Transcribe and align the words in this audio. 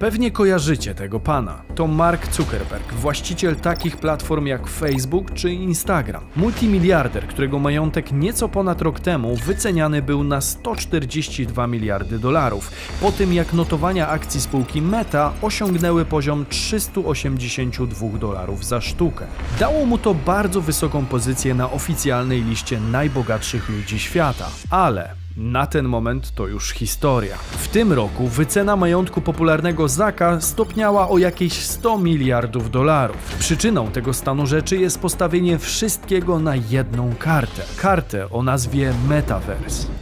Pewnie 0.00 0.30
kojarzycie 0.30 0.94
tego 0.94 1.20
pana. 1.20 1.62
To 1.74 1.86
Mark 1.86 2.34
Zuckerberg, 2.34 2.92
właściciel 2.92 3.56
takich 3.56 3.96
platform 3.96 4.46
jak 4.46 4.66
Facebook 4.66 5.34
czy 5.34 5.52
Instagram. 5.52 6.22
Multimiliarder, 6.36 7.26
którego 7.26 7.58
majątek 7.58 8.12
nieco 8.12 8.48
ponad 8.48 8.82
rok 8.82 9.00
temu 9.00 9.36
wyceniany 9.36 10.02
był 10.02 10.24
na 10.24 10.40
142 10.40 11.66
miliardy 11.66 12.18
dolarów, 12.18 12.70
po 13.00 13.12
tym 13.12 13.32
jak 13.32 13.52
notowania 13.52 14.08
akcji 14.08 14.40
spółki 14.40 14.82
Meta 14.82 15.32
osiągnęły 15.42 16.04
poziom 16.04 16.46
382 16.48 18.18
dolarów 18.18 18.64
za 18.64 18.80
sztukę. 18.80 19.26
Dało 19.58 19.86
mu 19.86 19.98
to 19.98 20.14
bardzo 20.14 20.60
wysoką 20.60 21.06
pozycję 21.06 21.54
na 21.54 21.70
oficjalnej 21.70 22.44
liście 22.44 22.80
najbogatszych 22.80 23.68
ludzi 23.68 23.98
świata, 23.98 24.48
ale 24.70 25.19
na 25.36 25.66
ten 25.66 25.88
moment 25.88 26.34
to 26.34 26.46
już 26.46 26.70
historia. 26.70 27.36
W 27.36 27.68
tym 27.68 27.92
roku 27.92 28.28
wycena 28.28 28.76
majątku 28.76 29.20
popularnego 29.20 29.88
Zaka 29.88 30.40
stopniała 30.40 31.08
o 31.08 31.18
jakieś 31.18 31.52
100 31.52 31.98
miliardów 31.98 32.70
dolarów. 32.70 33.36
Przyczyną 33.38 33.90
tego 33.90 34.12
stanu 34.12 34.46
rzeczy 34.46 34.76
jest 34.76 34.98
postawienie 34.98 35.58
wszystkiego 35.58 36.38
na 36.38 36.56
jedną 36.56 37.14
kartę. 37.18 37.62
Kartę 37.76 38.30
o 38.30 38.42
nazwie 38.42 38.92
Metaverse. 39.08 39.99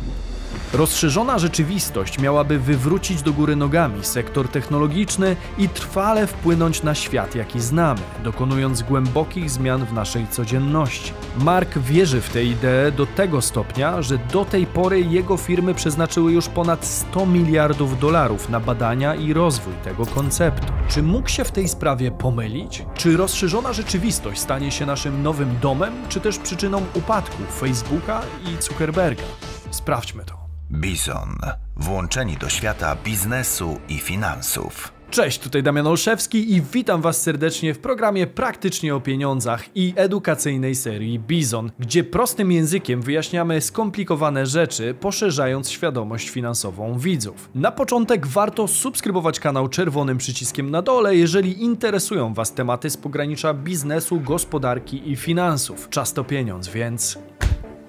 Rozszerzona 0.73 1.39
rzeczywistość 1.39 2.19
miałaby 2.19 2.59
wywrócić 2.59 3.23
do 3.23 3.33
góry 3.33 3.57
nogami 3.57 4.05
sektor 4.05 4.49
technologiczny 4.49 5.37
i 5.59 5.69
trwale 5.69 6.27
wpłynąć 6.27 6.83
na 6.83 6.95
świat, 6.95 7.35
jaki 7.35 7.61
znamy, 7.61 8.01
dokonując 8.25 8.83
głębokich 8.83 9.51
zmian 9.51 9.87
w 9.87 9.93
naszej 9.93 10.29
codzienności. 10.29 11.13
Mark 11.39 11.79
wierzy 11.79 12.21
w 12.21 12.31
tę 12.31 12.45
ideę 12.45 12.93
do 12.93 13.07
tego 13.07 13.43
stopnia, 13.43 14.03
że 14.03 14.19
do 14.33 14.45
tej 14.45 14.67
pory 14.67 15.01
jego 15.01 15.37
firmy 15.37 15.75
przeznaczyły 15.75 16.33
już 16.33 16.49
ponad 16.49 16.85
100 16.87 17.27
miliardów 17.27 18.01
dolarów 18.01 18.49
na 18.49 18.61
badania 18.61 19.15
i 19.15 19.33
rozwój 19.33 19.75
tego 19.85 20.07
konceptu. 20.07 20.73
Czy 20.89 21.03
mógł 21.03 21.29
się 21.29 21.45
w 21.45 21.53
tej 21.53 21.69
sprawie 21.69 22.11
pomylić? 22.11 22.85
Czy 22.95 23.17
rozszerzona 23.17 23.73
rzeczywistość 23.73 24.41
stanie 24.41 24.71
się 24.71 24.87
naszym 24.87 25.23
nowym 25.23 25.59
domem, 25.63 25.95
czy 26.09 26.21
też 26.21 26.39
przyczyną 26.39 26.83
upadku 26.95 27.43
Facebooka 27.61 28.21
i 28.45 28.63
Zuckerberga? 28.63 29.23
Sprawdźmy 29.71 30.25
to. 30.25 30.38
Bizon. 30.73 31.37
Włączeni 31.77 32.37
do 32.37 32.49
świata 32.49 32.97
biznesu 33.05 33.81
i 33.89 33.99
finansów. 33.99 34.93
Cześć, 35.11 35.39
tutaj 35.39 35.63
Damian 35.63 35.87
Olszewski 35.87 36.55
i 36.55 36.63
witam 36.63 37.03
Was 37.03 37.23
serdecznie 37.23 37.75
w 37.75 37.79
programie 37.79 38.27
Praktycznie 38.27 38.95
o 38.95 39.01
pieniądzach 39.01 39.77
i 39.77 39.93
edukacyjnej 39.97 40.75
serii 40.75 41.19
Bizon, 41.19 41.71
gdzie 41.79 42.05
prostym 42.05 42.53
językiem 42.53 43.03
wyjaśniamy 43.03 43.61
skomplikowane 43.61 44.47
rzeczy, 44.47 44.95
poszerzając 44.95 45.71
świadomość 45.71 46.31
finansową 46.31 46.99
widzów. 46.99 47.51
Na 47.55 47.73
początek 47.73 48.27
warto 48.27 48.69
subskrybować 48.69 49.41
kanał 49.41 49.69
czerwonym 49.69 50.19
przyciskiem 50.19 50.71
na 50.71 50.83
dole, 50.83 51.17
jeżeli 51.17 51.63
interesują 51.63 52.35
Was 52.35 52.53
tematy 52.53 52.91
z 52.91 52.97
pogranicza 52.97 53.55
biznesu, 53.55 54.21
gospodarki 54.21 55.11
i 55.11 55.17
finansów. 55.17 55.89
Czas 55.89 56.13
to 56.13 56.25
pieniądz, 56.25 56.69
więc 56.69 57.19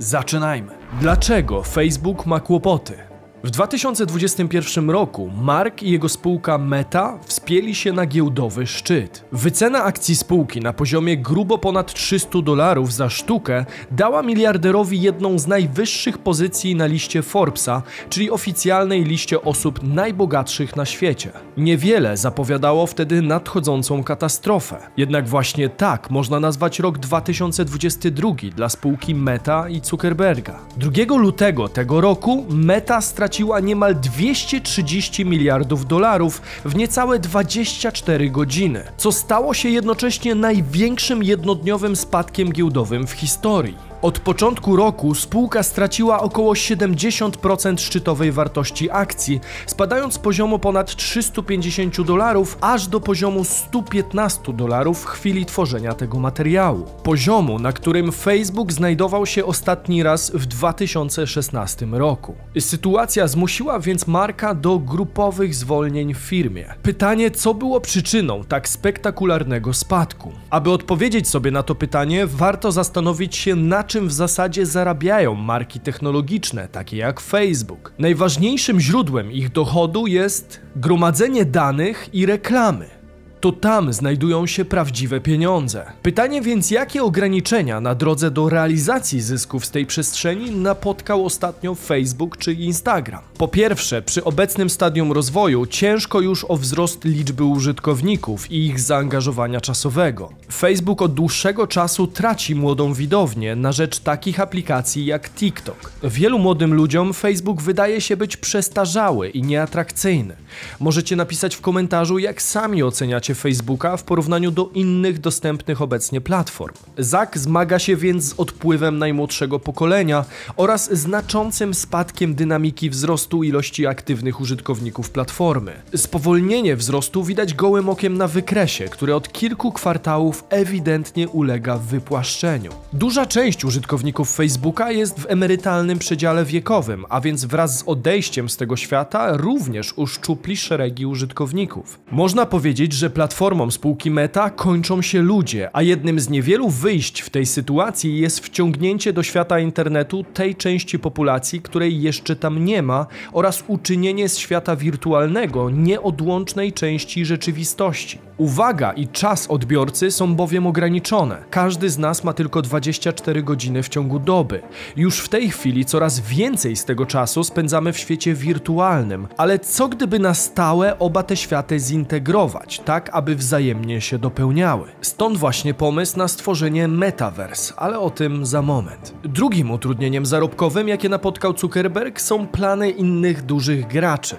Zaczynajmy. 0.02 0.72
Dlaczego 1.02 1.64
Facebook 1.64 2.26
ma 2.26 2.40
kłopoty? 2.40 3.09
W 3.44 3.52
2021 3.52 4.90
roku 4.90 5.32
Mark 5.42 5.84
i 5.84 5.92
jego 5.92 6.10
spółka 6.10 6.58
Meta 6.58 7.20
wspięli 7.26 7.76
się 7.76 7.94
na 7.94 8.06
giełdowy 8.06 8.68
szczyt. 8.68 9.26
Wycena 9.32 9.84
akcji 9.84 10.16
spółki 10.16 10.60
na 10.60 10.74
poziomie 10.74 11.18
grubo 11.18 11.58
ponad 11.58 11.94
300 11.94 12.42
dolarów 12.42 12.94
za 12.94 13.10
sztukę 13.10 13.66
dała 13.92 14.24
miliarderowi 14.24 15.02
jedną 15.02 15.40
z 15.40 15.48
najwyższych 15.48 16.18
pozycji 16.18 16.76
na 16.76 16.86
liście 16.86 17.22
Forbesa, 17.22 17.82
czyli 18.10 18.32
oficjalnej 18.32 19.04
liście 19.04 19.42
osób 19.42 19.84
najbogatszych 19.84 20.76
na 20.76 20.86
świecie. 20.86 21.32
Niewiele 21.58 22.18
zapowiadało 22.18 22.88
wtedy 22.88 23.22
nadchodzącą 23.22 24.04
katastrofę. 24.04 24.78
Jednak 24.98 25.28
właśnie 25.28 25.70
tak 25.70 26.10
można 26.10 26.40
nazwać 26.40 26.80
rok 26.80 26.98
2022 26.98 28.32
dla 28.56 28.70
spółki 28.70 29.16
Meta 29.16 29.70
i 29.70 29.82
Zuckerberga. 29.84 30.60
2 30.78 31.18
lutego 31.18 31.70
tego 31.70 32.02
roku 32.02 32.46
Meta 32.50 33.02
straciła 33.02 33.29
straciła 33.30 33.60
niemal 33.60 33.96
230 33.96 35.26
miliardów 35.26 35.86
dolarów 35.86 36.42
w 36.66 36.76
niecałe 36.76 37.20
24 37.20 38.30
godziny, 38.30 38.84
co 38.98 39.12
stało 39.12 39.54
się 39.54 39.70
jednocześnie 39.70 40.36
największym 40.36 41.24
jednodniowym 41.24 41.96
spadkiem 41.96 42.52
giełdowym 42.52 43.08
w 43.08 43.12
historii. 43.12 43.89
Od 44.02 44.20
początku 44.20 44.76
roku 44.76 45.16
spółka 45.16 45.64
straciła 45.64 46.20
około 46.20 46.54
70% 46.54 47.80
szczytowej 47.80 48.32
wartości 48.32 48.92
akcji, 48.92 49.40
spadając 49.66 50.14
z 50.14 50.20
poziomu 50.20 50.60
ponad 50.60 50.96
350 50.96 52.02
dolarów 52.02 52.58
aż 52.62 52.88
do 52.88 53.00
poziomu 53.00 53.44
115 53.44 54.54
dolarów 54.54 55.02
w 55.02 55.06
chwili 55.06 55.46
tworzenia 55.46 55.94
tego 55.94 56.20
materiału. 56.20 56.86
Poziomu, 57.04 57.60
na 57.60 57.72
którym 57.72 58.12
Facebook 58.12 58.74
znajdował 58.74 59.26
się 59.26 59.46
ostatni 59.46 60.04
raz 60.04 60.32
w 60.32 60.46
2016 60.46 61.86
roku. 61.92 62.36
Sytuacja 62.60 63.28
zmusiła 63.28 63.80
więc 63.80 64.08
Marka 64.08 64.56
do 64.56 64.80
grupowych 64.80 65.56
zwolnień 65.56 66.14
w 66.14 66.18
firmie. 66.18 66.74
Pytanie, 66.84 67.32
co 67.32 67.54
było 67.54 67.82
przyczyną 67.82 68.44
tak 68.44 68.70
spektakularnego 68.70 69.74
spadku? 69.74 70.32
Aby 70.50 70.72
odpowiedzieć 70.72 71.28
sobie 71.30 71.52
na 71.52 71.64
to 71.64 71.76
pytanie, 71.76 72.28
warto 72.28 72.72
zastanowić 72.72 73.36
się 73.36 73.56
nad 73.56 73.89
czym 73.90 74.08
w 74.08 74.14
zasadzie 74.14 74.66
zarabiają 74.66 75.36
marki 75.36 75.80
technologiczne, 75.80 76.68
takie 76.68 76.98
jak 76.98 77.20
Facebook. 77.20 77.94
Najważniejszym 78.00 78.80
źródłem 78.80 79.32
ich 79.32 79.52
dochodu 79.52 80.08
jest 80.08 80.62
gromadzenie 80.76 81.46
danych 81.46 82.10
i 82.14 82.26
reklamy 82.26 82.99
to 83.40 83.52
tam 83.52 83.94
znajdują 83.94 84.48
się 84.48 84.66
prawdziwe 84.66 85.22
pieniądze. 85.22 85.86
Pytanie 86.04 86.42
więc, 86.42 86.72
jakie 86.72 87.04
ograniczenia 87.04 87.82
na 87.82 87.96
drodze 87.96 88.32
do 88.32 88.50
realizacji 88.50 89.22
zysków 89.22 89.66
z 89.66 89.72
tej 89.72 89.86
przestrzeni 89.86 90.52
napotkał 90.52 91.26
ostatnio 91.26 91.76
Facebook 91.76 92.38
czy 92.38 92.54
Instagram? 92.54 93.22
Po 93.38 93.48
pierwsze, 93.48 94.02
przy 94.02 94.24
obecnym 94.24 94.70
stadium 94.70 95.12
rozwoju 95.12 95.66
ciężko 95.66 96.22
już 96.22 96.46
o 96.48 96.58
wzrost 96.58 97.06
liczby 97.06 97.44
użytkowników 97.44 98.52
i 98.52 98.66
ich 98.66 98.80
zaangażowania 98.80 99.62
czasowego. 99.62 100.30
Facebook 100.52 101.02
od 101.02 101.14
dłuższego 101.14 101.68
czasu 101.68 102.08
traci 102.08 102.56
młodą 102.56 102.94
widownię 102.94 103.56
na 103.56 103.72
rzecz 103.72 104.00
takich 104.00 104.40
aplikacji 104.40 105.06
jak 105.06 105.30
TikTok. 105.30 105.92
Wielu 106.04 106.40
młodym 106.40 106.74
ludziom 106.74 107.14
Facebook 107.14 107.62
wydaje 107.62 108.02
się 108.02 108.18
być 108.18 108.38
przestarzały 108.38 109.30
i 109.30 109.42
nieatrakcyjny. 109.42 110.36
Możecie 110.80 111.16
napisać 111.16 111.56
w 111.56 111.62
komentarzu, 111.62 112.20
jak 112.20 112.42
sami 112.42 112.84
oceniacie 112.84 113.29
Facebooka 113.36 113.98
w 113.98 114.04
porównaniu 114.04 114.52
do 114.52 114.70
innych 114.74 115.20
dostępnych 115.20 115.82
obecnie 115.82 116.22
platform. 116.22 116.74
Zak 116.98 117.38
zmaga 117.38 117.80
się 117.80 117.96
więc 117.96 118.30
z 118.30 118.40
odpływem 118.40 118.98
najmłodszego 118.98 119.60
pokolenia 119.60 120.26
oraz 120.58 120.94
znaczącym 120.94 121.74
spadkiem 121.74 122.36
dynamiki 122.36 122.90
wzrostu 122.90 123.44
ilości 123.44 123.88
aktywnych 123.88 124.42
użytkowników 124.42 125.10
platformy. 125.10 125.72
Spowolnienie 125.96 126.76
wzrostu 126.76 127.24
widać 127.24 127.54
gołym 127.54 127.90
okiem 127.90 128.18
na 128.18 128.28
wykresie, 128.28 128.86
który 128.86 129.16
od 129.16 129.32
kilku 129.32 129.72
kwartałów 129.72 130.44
ewidentnie 130.50 131.30
ulega 131.30 131.78
wypłaszczeniu. 131.78 132.72
Duża 132.94 133.26
część 133.26 133.66
użytkowników 133.66 134.36
Facebooka 134.36 134.92
jest 134.92 135.20
w 135.20 135.26
emerytalnym 135.30 136.00
przedziale 136.00 136.46
wiekowym, 136.46 137.06
a 137.10 137.22
więc 137.22 137.46
wraz 137.46 137.80
z 137.80 137.84
odejściem 137.86 138.50
z 138.50 138.58
tego 138.58 138.78
świata 138.78 139.38
również 139.38 139.94
uszczupli 139.96 140.58
szeregi 140.58 141.06
użytkowników. 141.06 142.00
Można 142.12 142.46
powiedzieć, 142.46 142.94
że 142.94 143.10
platformą 143.20 143.72
spółki 143.72 144.12
Meta 144.12 144.50
kończą 144.50 145.02
się 145.02 145.22
ludzie, 145.22 145.70
a 145.74 145.82
jednym 145.82 146.20
z 146.20 146.30
niewielu 146.30 146.70
wyjść 146.70 147.22
w 147.22 147.30
tej 147.30 147.46
sytuacji 147.46 148.20
jest 148.20 148.40
wciągnięcie 148.40 149.14
do 149.14 149.24
świata 149.24 149.60
internetu 149.60 150.24
tej 150.24 150.56
części 150.56 151.00
populacji, 151.00 151.62
której 151.62 152.02
jeszcze 152.02 152.36
tam 152.36 152.66
nie 152.66 152.82
ma, 152.82 153.06
oraz 153.32 153.64
uczynienie 153.68 154.30
z 154.30 154.38
świata 154.38 154.76
wirtualnego 154.76 155.70
nieodłącznej 155.70 156.74
części 156.74 157.26
rzeczywistości. 157.26 158.29
Uwaga 158.40 158.92
i 158.92 159.08
czas 159.08 159.48
odbiorcy 159.48 160.12
są 160.12 160.36
bowiem 160.36 160.68
ograniczone. 160.68 161.38
Każdy 161.50 161.90
z 161.90 161.98
nas 161.98 162.24
ma 162.24 162.34
tylko 162.34 162.62
24 162.62 163.44
godziny 163.44 163.84
w 163.84 163.90
ciągu 163.90 164.20
doby. 164.20 164.62
Już 164.96 165.20
w 165.20 165.30
tej 165.30 165.50
chwili 165.50 165.86
coraz 165.86 166.20
więcej 166.20 166.76
z 166.76 166.86
tego 166.86 167.06
czasu 167.06 167.44
spędzamy 167.44 167.94
w 167.94 167.98
świecie 167.98 168.34
wirtualnym, 168.34 169.28
ale 169.38 169.60
co 169.60 169.88
gdyby 169.88 170.20
na 170.20 170.34
stałe 170.34 171.00
oba 171.00 171.24
te 171.24 171.38
światy 171.38 171.80
zintegrować, 171.80 172.80
tak 172.80 173.10
aby 173.14 173.36
wzajemnie 173.36 174.02
się 174.02 174.20
dopełniały? 174.20 174.88
Stąd 175.02 175.38
właśnie 175.38 175.74
pomysł 175.74 176.18
na 176.18 176.28
stworzenie 176.28 176.88
Metaverse, 176.88 177.74
ale 177.78 178.00
o 178.00 178.10
tym 178.10 178.46
za 178.46 178.62
moment. 178.62 179.14
Drugim 179.24 179.72
utrudnieniem 179.72 180.26
zarobkowym, 180.26 180.88
jakie 180.88 181.10
napotkał 181.10 181.58
Zuckerberg, 181.58 182.22
są 182.22 182.48
plany 182.48 182.90
innych 182.90 183.42
dużych 183.42 183.88
graczy. 183.88 184.36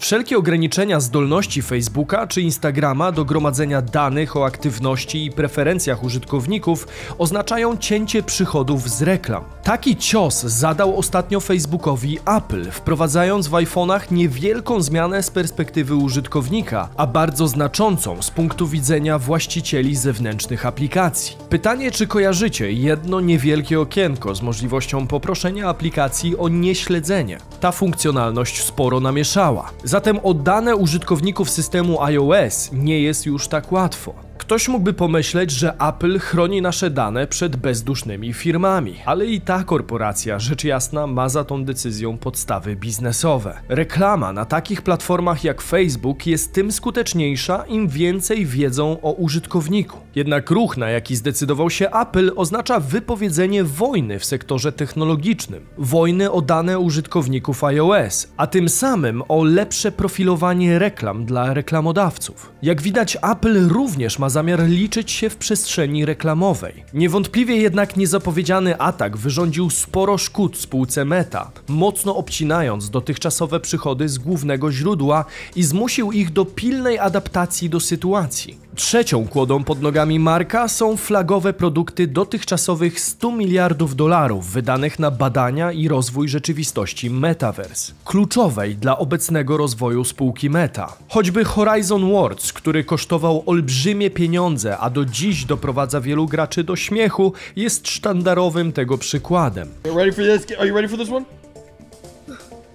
Wszelkie 0.00 0.38
ograniczenia 0.38 1.00
zdolności 1.00 1.62
Facebooka 1.62 2.26
czy 2.26 2.40
Instagrama 2.40 3.12
do 3.12 3.24
gromadzenia 3.24 3.82
danych 3.82 4.36
o 4.36 4.44
aktywności 4.44 5.24
i 5.24 5.30
preferencjach 5.30 6.04
użytkowników 6.04 6.88
oznaczają 7.18 7.76
cięcie 7.76 8.22
przychodów 8.22 8.90
z 8.90 9.02
reklam. 9.02 9.44
Taki 9.62 9.96
cios 9.96 10.40
zadał 10.42 10.98
ostatnio 10.98 11.40
Facebookowi 11.40 12.18
Apple, 12.36 12.70
wprowadzając 12.70 13.48
w 13.48 13.50
iPhone'ach 13.50 14.12
niewielką 14.12 14.82
zmianę 14.82 15.22
z 15.22 15.30
perspektywy 15.30 15.94
użytkownika, 15.94 16.88
a 16.96 17.06
bardzo 17.06 17.48
znaczącą 17.48 18.22
z 18.22 18.30
punktu 18.30 18.66
widzenia 18.66 19.18
właścicieli 19.18 19.96
zewnętrznych 19.96 20.66
aplikacji. 20.66 21.36
Pytanie, 21.48 21.90
czy 21.90 22.06
kojarzycie 22.06 22.72
jedno 22.72 23.20
niewielkie 23.20 23.80
okienko 23.80 24.34
z 24.34 24.42
możliwością 24.42 25.06
poproszenia 25.06 25.68
aplikacji 25.68 26.36
o 26.36 26.48
nieśledzenie. 26.48 27.38
Ta 27.60 27.72
funkcjonalność 27.72 28.62
sporo 28.64 29.00
namieszała. 29.00 29.70
Zatem 29.90 30.20
o 30.22 30.34
dane 30.34 30.76
użytkowników 30.76 31.50
systemu 31.50 32.02
iOS 32.02 32.70
nie 32.72 33.00
jest 33.00 33.26
już 33.26 33.48
tak 33.48 33.72
łatwo. 33.72 34.29
Ktoś 34.40 34.68
mógłby 34.68 34.92
pomyśleć, 34.92 35.50
że 35.50 35.74
Apple 35.88 36.18
chroni 36.18 36.62
nasze 36.62 36.90
dane 36.90 37.26
przed 37.26 37.56
bezdusznymi 37.56 38.32
firmami, 38.32 38.94
ale 39.04 39.26
i 39.26 39.40
ta 39.40 39.64
korporacja, 39.64 40.38
rzecz 40.38 40.64
jasna, 40.64 41.06
ma 41.06 41.28
za 41.28 41.44
tą 41.44 41.64
decyzją 41.64 42.18
podstawy 42.18 42.76
biznesowe. 42.76 43.60
Reklama 43.68 44.32
na 44.32 44.44
takich 44.44 44.82
platformach 44.82 45.44
jak 45.44 45.62
Facebook 45.62 46.26
jest 46.26 46.52
tym 46.52 46.72
skuteczniejsza, 46.72 47.64
im 47.68 47.88
więcej 47.88 48.46
wiedzą 48.46 49.00
o 49.02 49.12
użytkowniku. 49.12 49.98
Jednak 50.14 50.50
ruch, 50.50 50.76
na 50.76 50.90
jaki 50.90 51.16
zdecydował 51.16 51.70
się 51.70 51.90
Apple, 51.90 52.32
oznacza 52.36 52.80
wypowiedzenie 52.80 53.64
wojny 53.64 54.18
w 54.18 54.24
sektorze 54.24 54.72
technologicznym, 54.72 55.66
wojny 55.78 56.30
o 56.30 56.42
dane 56.42 56.78
użytkowników 56.78 57.64
iOS, 57.64 58.28
a 58.36 58.46
tym 58.46 58.68
samym 58.68 59.22
o 59.28 59.44
lepsze 59.44 59.92
profilowanie 59.92 60.78
reklam 60.78 61.24
dla 61.24 61.54
reklamodawców. 61.54 62.52
Jak 62.62 62.82
widać, 62.82 63.16
Apple 63.32 63.68
również 63.68 64.18
ma 64.18 64.29
zamiar 64.30 64.62
liczyć 64.62 65.10
się 65.10 65.30
w 65.30 65.36
przestrzeni 65.36 66.04
reklamowej. 66.04 66.84
Niewątpliwie 66.94 67.56
jednak 67.56 67.96
niezapowiedziany 67.96 68.78
atak 68.78 69.16
wyrządził 69.16 69.70
sporo 69.70 70.18
szkód 70.18 70.56
spółce 70.56 71.04
Meta, 71.04 71.50
mocno 71.68 72.16
obcinając 72.16 72.90
dotychczasowe 72.90 73.60
przychody 73.60 74.08
z 74.08 74.18
głównego 74.18 74.72
źródła 74.72 75.24
i 75.56 75.62
zmusił 75.62 76.12
ich 76.12 76.32
do 76.32 76.44
pilnej 76.44 76.98
adaptacji 76.98 77.70
do 77.70 77.80
sytuacji. 77.80 78.58
Trzecią 78.80 79.28
kłodą 79.28 79.64
pod 79.64 79.82
nogami 79.82 80.18
Marka 80.18 80.68
są 80.68 80.96
flagowe 80.96 81.52
produkty 81.52 82.06
dotychczasowych 82.06 83.00
100 83.00 83.32
miliardów 83.32 83.96
dolarów 83.96 84.46
wydanych 84.46 84.98
na 84.98 85.10
badania 85.10 85.72
i 85.72 85.88
rozwój 85.88 86.28
rzeczywistości 86.28 87.10
Metaverse, 87.10 87.92
kluczowej 88.04 88.76
dla 88.76 88.98
obecnego 88.98 89.56
rozwoju 89.56 90.04
spółki 90.04 90.50
Meta. 90.50 90.96
Choćby 91.08 91.44
Horizon 91.44 92.12
Worlds, 92.12 92.52
który 92.52 92.84
kosztował 92.84 93.42
olbrzymie 93.46 94.10
pieniądze, 94.10 94.78
a 94.78 94.90
do 94.90 95.04
dziś 95.04 95.44
doprowadza 95.44 96.00
wielu 96.00 96.26
graczy 96.26 96.64
do 96.64 96.76
śmiechu, 96.76 97.32
jest 97.56 97.88
sztandarowym 97.88 98.72
tego 98.72 98.98
przykładem. 98.98 99.68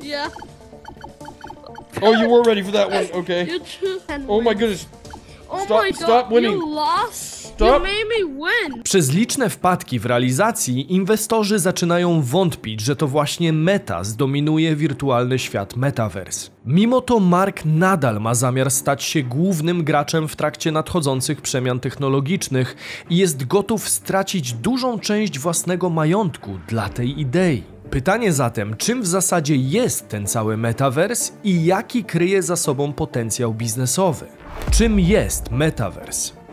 Yeah. 0.04 0.32
Oh, 2.02 2.24
you 2.24 2.30
were 2.30 2.44
ready 2.44 2.64
for 2.64 2.74
that 2.74 2.88
one. 2.88 3.22
Okay. 3.22 3.46
You 3.52 3.60
too. 3.60 4.28
Oh 4.28 4.44
my 4.44 4.56
goodness. 4.56 4.86
Oh 5.56 5.64
Stop- 5.66 5.84
my 5.84 5.92
god. 5.92 6.02
stop 6.02 6.30
winning. 6.30 6.54
You 6.56 6.76
lost. 6.76 7.36
Stop. 7.46 7.68
You 7.68 7.74
made 7.74 8.06
me 8.20 8.26
win. 8.36 8.84
Przez 8.84 9.12
liczne 9.14 9.50
wpadki 9.50 10.00
w 10.00 10.06
realizacji 10.06 10.94
inwestorzy 10.94 11.60
zaczynają 11.60 12.22
wątpić, 12.22 12.82
że 12.82 12.96
to 12.96 13.08
właśnie 13.08 13.54
Meta 13.54 14.04
zdominuje 14.04 14.76
wirtualny 14.76 15.40
świat 15.40 15.76
Metaverse. 15.76 16.50
Mimo 16.66 17.02
to 17.02 17.20
Mark 17.20 17.62
nadal 17.66 18.22
ma 18.22 18.36
zamiar 18.36 18.72
stać 18.72 19.04
się 19.04 19.24
głównym 19.24 19.84
graczem 19.84 20.28
w 20.28 20.36
trakcie 20.36 20.72
nadchodzących 20.72 21.42
przemian 21.42 21.80
technologicznych 21.80 22.76
i 23.10 23.18
jest 23.18 23.48
gotów 23.48 23.90
stracić 23.90 24.54
dużą 24.54 25.00
część 25.00 25.40
własnego 25.40 25.90
majątku 25.90 26.52
dla 26.68 26.90
tej 26.90 27.20
idei. 27.20 27.75
Pytanie 27.90 28.34
zatem, 28.34 28.78
czym 28.78 29.02
w 29.02 29.08
zasadzie 29.08 29.56
jest 29.56 30.10
ten 30.10 30.28
cały 30.28 30.58
Metaverse 30.58 31.34
i 31.44 31.66
jaki 31.66 32.04
kryje 32.04 32.44
za 32.44 32.56
sobą 32.56 32.94
potencjał 32.94 33.54
biznesowy? 33.54 34.26
Czym 34.72 35.00
jest 35.00 35.52
Metaverse? 35.52 36.45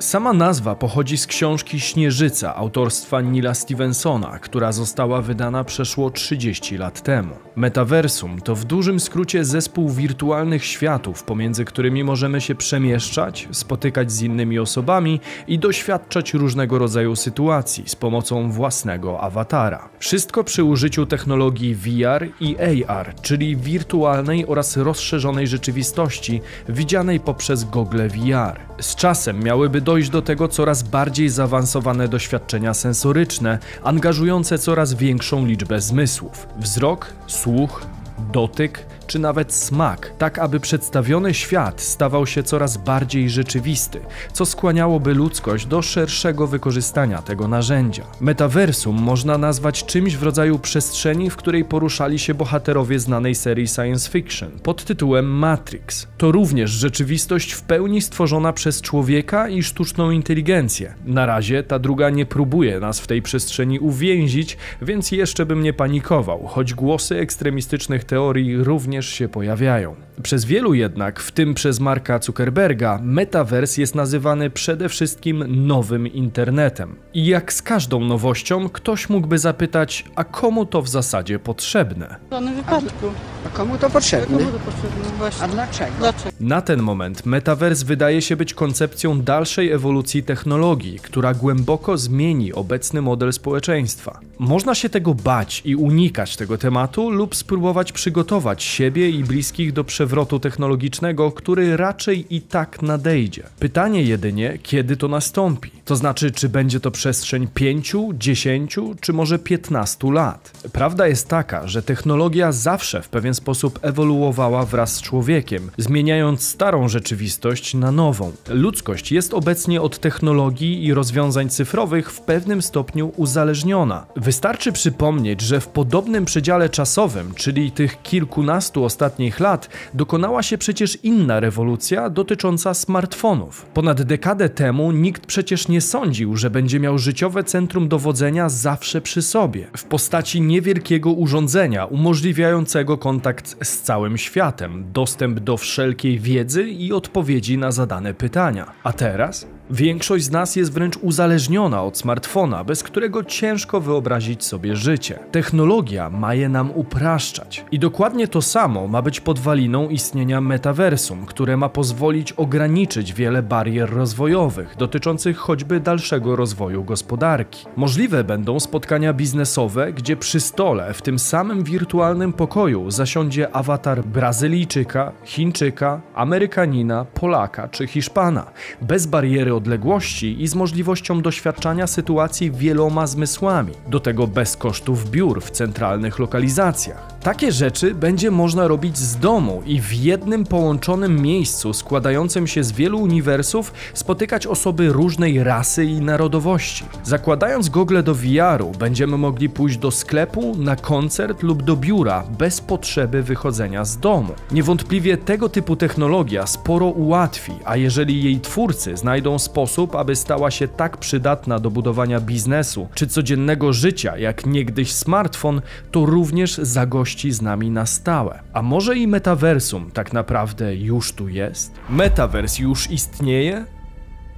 Sama 0.00 0.32
nazwa 0.32 0.74
pochodzi 0.74 1.18
z 1.18 1.26
książki 1.26 1.80
Śnieżyca 1.80 2.56
autorstwa 2.56 3.20
Nila 3.20 3.54
Stevensona, 3.54 4.38
która 4.38 4.72
została 4.72 5.22
wydana 5.22 5.64
przeszło 5.64 6.10
30 6.10 6.76
lat 6.76 7.02
temu. 7.02 7.34
Metaversum 7.56 8.40
to 8.40 8.54
w 8.54 8.64
dużym 8.64 9.00
skrócie 9.00 9.44
zespół 9.44 9.90
wirtualnych 9.90 10.64
światów, 10.64 11.22
pomiędzy 11.22 11.64
którymi 11.64 12.04
możemy 12.04 12.40
się 12.40 12.54
przemieszczać, 12.54 13.48
spotykać 13.52 14.12
z 14.12 14.22
innymi 14.22 14.58
osobami 14.58 15.20
i 15.48 15.58
doświadczać 15.58 16.34
różnego 16.34 16.78
rodzaju 16.78 17.16
sytuacji 17.16 17.84
z 17.86 17.96
pomocą 17.96 18.50
własnego 18.50 19.20
awatara. 19.20 19.88
Wszystko 19.98 20.44
przy 20.44 20.64
użyciu 20.64 21.06
technologii 21.06 21.74
VR 21.74 22.28
i 22.40 22.56
AR, 22.86 23.14
czyli 23.22 23.56
wirtualnej 23.56 24.46
oraz 24.46 24.76
rozszerzonej 24.76 25.46
rzeczywistości, 25.46 26.40
widzianej 26.68 27.20
poprzez 27.20 27.64
gogle 27.64 28.08
VR. 28.08 28.60
Z 28.80 28.96
czasem 28.96 29.42
miałyby 29.42 29.80
dojść 29.88 30.10
do 30.10 30.22
tego 30.22 30.48
coraz 30.48 30.82
bardziej 30.82 31.28
zaawansowane 31.28 32.08
doświadczenia 32.08 32.74
sensoryczne, 32.74 33.58
angażujące 33.84 34.58
coraz 34.58 34.94
większą 34.94 35.46
liczbę 35.46 35.80
zmysłów: 35.80 36.48
wzrok, 36.58 37.12
słuch, 37.26 37.86
dotyk 38.32 38.86
czy 39.08 39.18
nawet 39.18 39.52
smak, 39.52 40.12
tak 40.18 40.38
aby 40.38 40.60
przedstawiony 40.60 41.34
świat 41.34 41.80
stawał 41.80 42.26
się 42.26 42.42
coraz 42.42 42.76
bardziej 42.76 43.30
rzeczywisty, 43.30 44.00
co 44.32 44.46
skłaniałoby 44.46 45.14
ludzkość 45.14 45.66
do 45.66 45.82
szerszego 45.82 46.46
wykorzystania 46.46 47.22
tego 47.22 47.48
narzędzia. 47.48 48.02
Metaversum 48.20 49.02
można 49.02 49.38
nazwać 49.38 49.84
czymś 49.84 50.16
w 50.16 50.22
rodzaju 50.22 50.58
przestrzeni, 50.58 51.30
w 51.30 51.36
której 51.36 51.64
poruszali 51.64 52.18
się 52.18 52.34
bohaterowie 52.34 52.98
znanej 52.98 53.34
serii 53.34 53.68
science 53.68 54.10
fiction 54.10 54.50
pod 54.62 54.84
tytułem 54.84 55.26
Matrix. 55.38 56.08
To 56.18 56.32
również 56.32 56.70
rzeczywistość 56.70 57.52
w 57.52 57.62
pełni 57.62 58.02
stworzona 58.02 58.52
przez 58.52 58.82
człowieka 58.82 59.48
i 59.48 59.62
sztuczną 59.62 60.10
inteligencję. 60.10 60.94
Na 61.04 61.26
razie 61.26 61.62
ta 61.62 61.78
druga 61.78 62.10
nie 62.10 62.26
próbuje 62.26 62.80
nas 62.80 63.00
w 63.00 63.06
tej 63.06 63.22
przestrzeni 63.22 63.78
uwięzić, 63.78 64.56
więc 64.82 65.12
jeszcze 65.12 65.46
bym 65.46 65.62
nie 65.62 65.72
panikował, 65.72 66.46
choć 66.46 66.74
głosy 66.74 67.18
ekstremistycznych 67.18 68.04
teorii 68.08 68.56
również 68.56 69.06
się 69.08 69.28
pojawiają. 69.28 70.07
Przez 70.22 70.44
wielu 70.44 70.74
jednak, 70.74 71.20
w 71.20 71.32
tym 71.32 71.54
przez 71.54 71.80
Marka 71.80 72.18
Zuckerberga, 72.18 72.98
Metaverse 73.02 73.80
jest 73.80 73.94
nazywany 73.94 74.50
przede 74.50 74.88
wszystkim 74.88 75.66
nowym 75.66 76.06
internetem. 76.06 76.96
I 77.14 77.26
jak 77.26 77.52
z 77.52 77.62
każdą 77.62 78.00
nowością, 78.00 78.68
ktoś 78.68 79.08
mógłby 79.08 79.38
zapytać, 79.38 80.04
a 80.16 80.24
komu 80.24 80.66
to 80.66 80.82
w 80.82 80.88
zasadzie 80.88 81.38
potrzebne? 81.38 82.16
W 82.28 82.32
żadnym 82.32 82.54
wypadku. 82.54 83.06
A 83.46 83.48
komu 83.48 83.78
to 83.78 83.90
potrzebne? 83.90 84.38
Komu 84.38 84.50
to 84.50 84.58
potrzebne? 84.58 85.04
Właśnie. 85.18 85.44
A 85.44 85.48
dlaczego? 85.48 85.92
Dlaczego? 85.98 86.36
Na 86.40 86.60
ten 86.62 86.82
moment 86.82 87.26
Metaverse 87.26 87.84
wydaje 87.84 88.22
się 88.22 88.36
być 88.36 88.54
koncepcją 88.54 89.22
dalszej 89.22 89.72
ewolucji 89.72 90.22
technologii, 90.22 90.98
która 90.98 91.34
głęboko 91.34 91.98
zmieni 91.98 92.52
obecny 92.52 93.02
model 93.02 93.32
społeczeństwa. 93.32 94.20
Można 94.38 94.74
się 94.74 94.88
tego 94.88 95.14
bać 95.14 95.62
i 95.64 95.76
unikać 95.76 96.36
tego 96.36 96.58
tematu 96.58 97.10
lub 97.10 97.36
spróbować 97.36 97.92
przygotować 97.92 98.62
siebie 98.62 99.10
i 99.10 99.24
bliskich 99.24 99.72
do 99.72 99.84
przewrotu 100.08 100.40
technologicznego, 100.40 101.32
który 101.32 101.76
raczej 101.76 102.34
i 102.36 102.40
tak 102.40 102.82
nadejdzie. 102.82 103.42
Pytanie 103.58 104.02
jedynie, 104.02 104.58
kiedy 104.62 104.96
to 104.96 105.08
nastąpi. 105.08 105.70
To 105.84 105.96
znaczy, 105.96 106.30
czy 106.30 106.48
będzie 106.48 106.80
to 106.80 106.90
przestrzeń 106.90 107.48
5, 107.54 107.96
10 108.12 108.76
czy 109.00 109.12
może 109.12 109.38
15 109.38 110.12
lat. 110.12 110.50
Prawda 110.72 111.08
jest 111.08 111.28
taka, 111.28 111.66
że 111.66 111.82
technologia 111.82 112.52
zawsze 112.52 113.02
w 113.02 113.08
pewien 113.08 113.34
sposób 113.34 113.78
ewoluowała 113.82 114.64
wraz 114.64 114.94
z 114.94 115.02
człowiekiem, 115.02 115.70
zmieniając 115.78 116.42
starą 116.42 116.88
rzeczywistość 116.88 117.74
na 117.74 117.92
nową. 117.92 118.32
Ludzkość 118.48 119.12
jest 119.12 119.34
obecnie 119.34 119.82
od 119.82 119.98
technologii 119.98 120.84
i 120.84 120.94
rozwiązań 120.94 121.48
cyfrowych 121.48 122.12
w 122.12 122.20
pewnym 122.20 122.62
stopniu 122.62 123.12
uzależniona. 123.16 124.06
Wystarczy 124.16 124.72
przypomnieć, 124.72 125.40
że 125.40 125.60
w 125.60 125.68
podobnym 125.68 126.24
przedziale 126.24 126.68
czasowym, 126.68 127.34
czyli 127.34 127.70
tych 127.70 128.02
kilkunastu 128.02 128.84
ostatnich 128.84 129.40
lat, 129.40 129.68
dokonała 129.98 130.42
się 130.42 130.58
przecież 130.58 130.98
inna 131.02 131.40
rewolucja 131.40 132.10
dotycząca 132.10 132.74
smartfonów. 132.74 133.66
Ponad 133.74 134.02
dekadę 134.02 134.48
temu 134.48 134.92
nikt 134.92 135.26
przecież 135.26 135.68
nie 135.68 135.80
sądził, 135.80 136.36
że 136.36 136.50
będzie 136.50 136.80
miał 136.80 136.98
życiowe 136.98 137.44
centrum 137.44 137.88
dowodzenia 137.88 138.48
zawsze 138.48 139.00
przy 139.00 139.22
sobie, 139.22 139.66
w 139.76 139.84
postaci 139.84 140.40
niewielkiego 140.40 141.12
urządzenia 141.12 141.84
umożliwiającego 141.84 142.98
kontakt 142.98 143.56
z 143.66 143.80
całym 143.80 144.18
światem, 144.18 144.84
dostęp 144.92 145.40
do 145.40 145.56
wszelkiej 145.56 146.18
wiedzy 146.18 146.62
i 146.62 146.92
odpowiedzi 146.92 147.58
na 147.58 147.72
zadane 147.72 148.14
pytania. 148.14 148.72
A 148.84 148.92
teraz? 148.92 149.57
Większość 149.70 150.24
z 150.24 150.30
nas 150.30 150.56
jest 150.56 150.72
wręcz 150.72 150.96
uzależniona 150.96 151.82
od 151.82 151.98
smartfona, 151.98 152.64
bez 152.64 152.82
którego 152.82 153.24
ciężko 153.24 153.80
wyobrazić 153.80 154.44
sobie 154.44 154.76
życie. 154.76 155.18
Technologia 155.32 156.10
ma 156.10 156.34
je 156.34 156.48
nam 156.48 156.70
upraszczać. 156.70 157.64
I 157.72 157.78
dokładnie 157.78 158.28
to 158.28 158.42
samo 158.42 158.86
ma 158.86 159.02
być 159.02 159.20
podwaliną 159.20 159.88
istnienia 159.88 160.40
metaversum, 160.40 161.26
które 161.26 161.56
ma 161.56 161.68
pozwolić 161.68 162.32
ograniczyć 162.32 163.14
wiele 163.14 163.42
barier 163.42 163.90
rozwojowych 163.90 164.76
dotyczących 164.78 165.36
choćby 165.36 165.80
dalszego 165.80 166.36
rozwoju 166.36 166.84
gospodarki. 166.84 167.66
Możliwe 167.76 168.24
będą 168.24 168.60
spotkania 168.60 169.12
biznesowe, 169.12 169.92
gdzie 169.92 170.16
przy 170.16 170.40
stole 170.40 170.94
w 170.94 171.02
tym 171.02 171.18
samym 171.18 171.64
wirtualnym 171.64 172.32
pokoju 172.32 172.90
zasiądzie 172.90 173.56
awatar 173.56 174.04
Brazylijczyka, 174.04 175.12
Chińczyka, 175.24 176.00
Amerykanina, 176.14 177.04
Polaka 177.04 177.68
czy 177.68 177.86
Hiszpana, 177.86 178.46
bez 178.82 179.06
bariery 179.06 179.57
odległości 179.58 180.42
i 180.42 180.48
z 180.48 180.54
możliwością 180.54 181.22
doświadczania 181.22 181.86
sytuacji 181.86 182.50
wieloma 182.50 183.06
zmysłami, 183.06 183.72
do 183.88 184.00
tego 184.00 184.26
bez 184.26 184.56
kosztów 184.56 185.10
biur 185.10 185.42
w 185.42 185.50
centralnych 185.50 186.18
lokalizacjach. 186.18 187.18
Takie 187.22 187.52
rzeczy 187.52 187.94
będzie 187.94 188.30
można 188.30 188.68
robić 188.68 188.98
z 188.98 189.16
domu 189.16 189.62
i 189.66 189.80
w 189.80 189.92
jednym 189.92 190.44
połączonym 190.44 191.22
miejscu 191.22 191.72
składającym 191.72 192.46
się 192.46 192.64
z 192.64 192.72
wielu 192.72 192.98
uniwersów 192.98 193.72
spotykać 193.94 194.46
osoby 194.46 194.92
różnej 194.92 195.44
rasy 195.44 195.84
i 195.84 196.00
narodowości. 196.00 196.84
Zakładając 197.04 197.68
gogle 197.68 198.02
do 198.02 198.14
VR-u, 198.14 198.72
będziemy 198.78 199.18
mogli 199.18 199.48
pójść 199.48 199.78
do 199.78 199.90
sklepu, 199.90 200.56
na 200.58 200.76
koncert 200.76 201.42
lub 201.42 201.62
do 201.62 201.76
biura 201.76 202.24
bez 202.38 202.60
potrzeby 202.60 203.22
wychodzenia 203.22 203.84
z 203.84 203.98
domu. 203.98 204.32
Niewątpliwie 204.52 205.16
tego 205.16 205.48
typu 205.48 205.76
technologia 205.76 206.46
sporo 206.46 206.86
ułatwi, 206.86 207.52
a 207.64 207.76
jeżeli 207.76 208.24
jej 208.24 208.40
twórcy 208.40 208.96
znajdą 208.96 209.38
sposób, 209.48 209.94
aby 209.94 210.16
stała 210.16 210.50
się 210.50 210.68
tak 210.68 210.96
przydatna 210.96 211.58
do 211.58 211.70
budowania 211.70 212.20
biznesu 212.20 212.88
czy 212.94 213.06
codziennego 213.06 213.72
życia 213.72 214.18
jak 214.18 214.46
niegdyś 214.46 214.92
smartfon, 214.92 215.60
to 215.90 216.06
również 216.06 216.58
zagości 216.58 217.32
z 217.32 217.42
nami 217.42 217.70
na 217.70 217.86
stałe. 217.86 218.40
A 218.52 218.62
może 218.62 218.96
i 218.96 219.06
metaversum 219.06 219.90
tak 219.90 220.12
naprawdę 220.12 220.76
już 220.76 221.12
tu 221.12 221.28
jest? 221.28 221.72
Metavers 221.90 222.58
już 222.58 222.90
istnieje? 222.90 223.77